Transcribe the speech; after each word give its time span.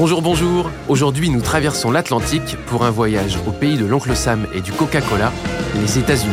Bonjour, 0.00 0.22
bonjour. 0.22 0.70
Aujourd'hui, 0.88 1.28
nous 1.28 1.42
traversons 1.42 1.90
l'Atlantique 1.90 2.56
pour 2.68 2.86
un 2.86 2.90
voyage 2.90 3.36
au 3.46 3.50
pays 3.50 3.76
de 3.76 3.84
l'oncle 3.84 4.16
Sam 4.16 4.46
et 4.54 4.62
du 4.62 4.72
Coca-Cola, 4.72 5.30
les 5.74 5.98
États-Unis. 5.98 6.32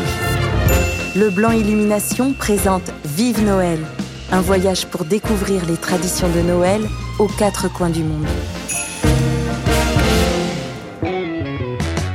Le 1.17 1.29
Blanc 1.29 1.51
Illumination 1.51 2.31
présente 2.31 2.93
Vive 3.03 3.43
Noël, 3.43 3.79
un 4.31 4.39
voyage 4.39 4.85
pour 4.85 5.03
découvrir 5.03 5.65
les 5.65 5.75
traditions 5.75 6.29
de 6.29 6.39
Noël 6.47 6.87
aux 7.19 7.27
quatre 7.27 7.69
coins 7.69 7.89
du 7.89 8.05
monde. 8.05 8.25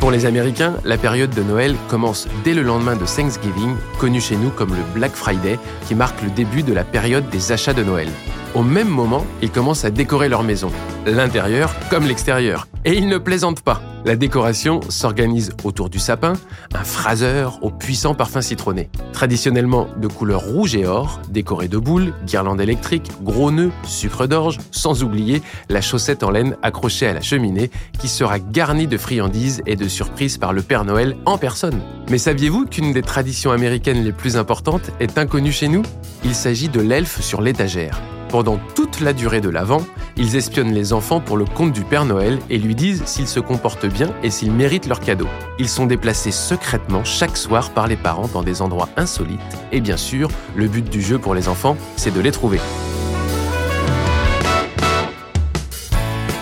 Pour 0.00 0.11
les 0.11 0.25
Américains, 0.25 0.77
la 0.87 0.96
période 0.96 1.34
de 1.34 1.43
Noël 1.43 1.77
commence 1.91 2.29
dès 2.45 2.55
le 2.55 2.62
lendemain 2.62 2.96
de 2.96 3.05
Thanksgiving, 3.05 3.77
connu 3.98 4.23
chez 4.23 4.37
nous 4.37 4.48
comme 4.48 4.71
le 4.71 4.82
Black 4.95 5.12
Friday, 5.12 5.59
qui 5.87 5.95
marque 5.95 6.23
le 6.23 6.30
début 6.30 6.62
de 6.62 6.73
la 6.73 6.84
période 6.84 7.29
des 7.29 7.53
achats 7.53 7.75
de 7.75 7.84
Noël. 7.84 8.09
Au 8.55 8.62
même 8.62 8.89
moment, 8.89 9.25
ils 9.41 9.50
commencent 9.50 9.87
à 9.87 9.91
décorer 9.91 10.29
leur 10.29 10.43
maison, 10.43 10.71
l'intérieur 11.07 11.75
comme 11.89 12.05
l'extérieur. 12.05 12.68
Et 12.85 12.93
ils 12.93 13.08
ne 13.08 13.17
plaisantent 13.17 13.63
pas. 13.63 13.81
La 14.04 14.14
décoration 14.14 14.81
s'organise 14.90 15.53
autour 15.64 15.89
du 15.89 15.99
sapin, 15.99 16.35
un 16.75 16.85
phraseur 16.85 17.61
au 17.63 17.71
puissant 17.71 18.14
parfum 18.14 18.43
citronné. 18.43 18.91
Traditionnellement 19.14 19.86
de 19.96 20.07
couleur 20.07 20.43
rouge 20.43 20.75
et 20.75 20.85
or, 20.85 21.22
décoré 21.30 21.68
de 21.68 21.79
boules, 21.79 22.13
guirlandes 22.27 22.61
électriques, 22.61 23.11
gros 23.22 23.50
nœuds, 23.50 23.71
sucre 23.85 24.27
d'orge, 24.27 24.58
sans 24.71 25.03
oublier 25.03 25.41
la 25.71 25.80
chaussette 25.80 26.22
en 26.22 26.30
laine 26.30 26.57
accrochée 26.63 27.07
à 27.07 27.14
la 27.14 27.22
cheminée 27.22 27.71
qui 27.99 28.08
sera 28.08 28.39
garnie 28.39 28.89
de 28.89 28.99
friandises 28.99 29.63
et 29.64 29.77
de 29.77 29.89
surprises 29.89 30.36
par 30.36 30.53
le 30.53 30.61
Père 30.61 30.85
Noël 30.85 31.16
en 31.25 31.39
personne. 31.39 31.80
Mais 32.11 32.19
saviez-vous 32.19 32.66
qu'une 32.66 32.92
des 32.92 33.03
traditions 33.03 33.53
américaines 33.53 34.05
les 34.05 34.12
plus 34.12 34.36
importantes 34.36 34.91
est 35.00 35.16
inconnue 35.16 35.53
chez 35.53 35.69
nous? 35.69 35.83
Il 36.22 36.34
s'agit 36.34 36.69
de 36.69 36.80
l'elfe 36.80 37.22
sur 37.22 37.41
l'étagère. 37.41 38.03
Pendant 38.33 38.59
toute 38.75 39.00
la 39.00 39.12
durée 39.12 39.42
de 39.42 39.50
l'Avent, 39.50 39.84
ils 40.17 40.36
espionnent 40.36 40.72
les 40.72 40.95
enfants 40.95 41.20
pour 41.20 41.36
le 41.36 41.45
compte 41.45 41.75
du 41.75 41.83
Père 41.83 42.06
Noël 42.06 42.39
et 42.48 42.56
lui 42.56 42.75
disent 42.75 43.03
s'ils 43.05 43.28
se 43.28 43.41
comportent 43.41 43.84
bien 43.84 44.08
et 44.22 44.31
s'ils 44.31 44.52
méritent 44.52 44.86
leur 44.86 45.00
cadeau. 45.00 45.28
Ils 45.58 45.69
sont 45.69 45.84
déplacés 45.84 46.30
secrètement 46.30 47.05
chaque 47.05 47.36
soir 47.36 47.72
par 47.72 47.88
les 47.88 47.97
parents 47.97 48.28
dans 48.33 48.42
des 48.42 48.62
endroits 48.62 48.88
insolites 48.97 49.38
et 49.70 49.83
bien 49.83 49.98
sûr, 49.98 50.30
le 50.56 50.66
but 50.66 50.88
du 50.88 51.03
jeu 51.03 51.19
pour 51.19 51.34
les 51.34 51.47
enfants, 51.47 51.77
c'est 51.97 52.14
de 52.14 52.20
les 52.20 52.33
trouver. 52.33 52.58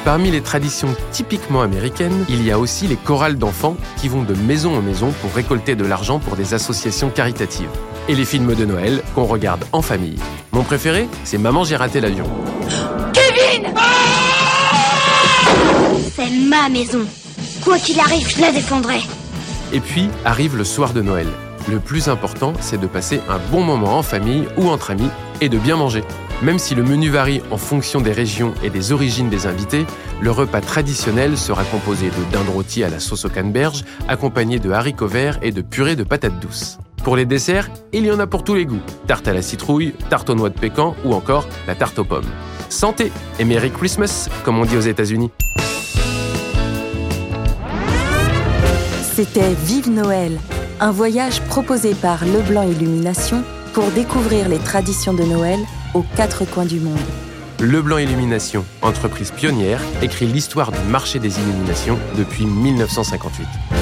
Parmi 0.04 0.30
les 0.30 0.40
traditions 0.40 0.94
typiquement 1.12 1.60
américaines, 1.60 2.24
il 2.30 2.42
y 2.42 2.50
a 2.50 2.58
aussi 2.58 2.86
les 2.86 2.96
chorales 2.96 3.36
d'enfants 3.36 3.76
qui 3.98 4.08
vont 4.08 4.22
de 4.22 4.34
maison 4.34 4.74
en 4.74 4.80
maison 4.80 5.12
pour 5.20 5.32
récolter 5.34 5.74
de 5.74 5.84
l'argent 5.84 6.18
pour 6.18 6.36
des 6.36 6.54
associations 6.54 7.10
caritatives. 7.10 7.68
Et 8.08 8.14
les 8.14 8.24
films 8.24 8.54
de 8.54 8.64
Noël 8.64 9.02
qu'on 9.14 9.24
regarde 9.24 9.64
en 9.72 9.82
famille. 9.82 10.18
Mon 10.52 10.62
préféré, 10.62 11.06
c'est 11.24 11.36
Maman 11.36 11.64
j'ai 11.64 11.76
raté 11.76 12.00
l'avion. 12.00 12.24
Kevin 13.12 13.74
C'est 16.14 16.30
ma 16.48 16.70
maison. 16.70 17.04
Quoi 17.62 17.76
qu'il 17.78 18.00
arrive, 18.00 18.26
je 18.26 18.40
la 18.40 18.52
défendrai. 18.52 19.00
Et 19.74 19.80
puis 19.80 20.08
arrive 20.24 20.56
le 20.56 20.64
soir 20.64 20.94
de 20.94 21.02
Noël. 21.02 21.28
Le 21.68 21.78
plus 21.78 22.08
important, 22.08 22.54
c'est 22.60 22.80
de 22.80 22.86
passer 22.86 23.20
un 23.28 23.38
bon 23.52 23.62
moment 23.62 23.98
en 23.98 24.02
famille 24.02 24.48
ou 24.56 24.70
entre 24.70 24.92
amis 24.92 25.10
et 25.41 25.48
de 25.48 25.58
bien 25.58 25.77
manger. 25.77 26.05
Même 26.42 26.58
si 26.58 26.74
le 26.74 26.83
menu 26.83 27.10
varie 27.10 27.42
en 27.50 27.56
fonction 27.56 28.00
des 28.00 28.12
régions 28.12 28.55
et 28.62 28.70
des 28.70 28.92
origines 28.92 29.28
des 29.28 29.46
invités, 29.46 29.86
le 30.20 30.30
repas 30.30 30.60
traditionnel 30.60 31.36
sera 31.36 31.64
composé 31.64 32.06
de 32.06 32.33
dinde 32.33 32.48
rôti 32.48 32.83
à 32.83 32.88
la 32.88 32.98
sauce 32.98 33.24
au 33.24 33.28
canneberge, 33.28 33.84
accompagné 34.08 34.58
de 34.58 34.70
haricots 34.70 35.06
verts 35.06 35.38
et 35.42 35.52
de 35.52 35.61
purée 35.61 35.96
de 35.96 36.05
patates 36.05 36.41
douces. 36.41 36.78
Pour 37.05 37.16
les 37.16 37.24
desserts, 37.24 37.70
il 37.92 38.05
y 38.05 38.11
en 38.11 38.18
a 38.18 38.27
pour 38.27 38.44
tous 38.44 38.55
les 38.55 38.66
goûts. 38.66 38.83
Tarte 39.06 39.28
à 39.28 39.33
la 39.33 39.42
citrouille, 39.42 39.94
tarte 40.11 40.28
aux 40.30 40.34
noix 40.34 40.50
de 40.50 40.58
pécan 40.58 40.94
ou 41.05 41.14
encore 41.14 41.46
la 41.66 41.74
tarte 41.74 41.98
aux 41.98 42.05
pommes. 42.05 42.28
Santé 42.68 43.11
et 43.38 43.44
Merry 43.44 43.70
Christmas, 43.70 44.28
comme 44.44 44.58
on 44.58 44.64
dit 44.64 44.77
aux 44.77 44.80
États-Unis. 44.80 45.30
C'était 49.14 49.52
Vive 49.64 49.91
Noël, 49.91 50.38
un 50.78 50.91
voyage 50.91 51.42
proposé 51.42 51.95
par 51.95 52.24
Leblanc 52.24 52.62
Illumination 52.62 53.42
pour 53.73 53.91
découvrir 53.91 54.48
les 54.48 54.58
traditions 54.58 55.14
de 55.14 55.23
Noël 55.23 55.61
aux 55.95 56.05
quatre 56.17 56.45
coins 56.45 56.64
du 56.64 56.81
monde. 56.81 56.98
Leblanc 57.61 57.98
Illumination, 57.98 58.64
entreprise 58.81 59.31
pionnière, 59.33 59.81
écrit 60.03 60.27
l'histoire 60.27 60.73
du 60.73 60.81
marché 60.89 61.19
des 61.19 61.39
illuminations 61.39 61.98
depuis 62.17 62.47
1958. 62.47 63.80